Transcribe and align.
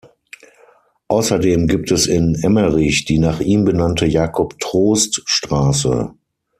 Außerdem 1.09 1.67
gibt 1.67 1.91
es 1.91 2.07
in 2.07 2.33
Emmerich 2.41 3.05
die 3.05 3.19
nach 3.19 3.39
ihm 3.39 3.65
benannte 3.65 4.07
"Jakob-Troost-Straße". 4.07 6.15